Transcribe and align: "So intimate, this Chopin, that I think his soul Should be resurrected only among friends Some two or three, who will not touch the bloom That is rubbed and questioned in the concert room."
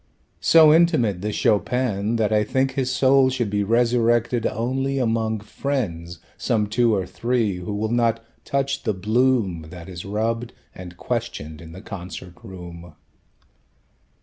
"So 0.39 0.73
intimate, 0.73 1.21
this 1.21 1.35
Chopin, 1.35 2.15
that 2.15 2.33
I 2.33 2.43
think 2.43 2.71
his 2.71 2.91
soul 2.91 3.29
Should 3.29 3.51
be 3.51 3.61
resurrected 3.63 4.47
only 4.47 4.97
among 4.97 5.41
friends 5.41 6.17
Some 6.37 6.65
two 6.65 6.95
or 6.95 7.05
three, 7.05 7.57
who 7.57 7.75
will 7.75 7.91
not 7.91 8.25
touch 8.43 8.81
the 8.81 8.95
bloom 8.95 9.67
That 9.69 9.87
is 9.87 10.03
rubbed 10.03 10.53
and 10.73 10.97
questioned 10.97 11.61
in 11.61 11.71
the 11.71 11.83
concert 11.83 12.33
room." 12.41 12.95